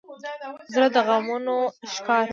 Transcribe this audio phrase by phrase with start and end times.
[0.73, 1.57] زړه د غمونو
[1.93, 2.29] ښکار دی.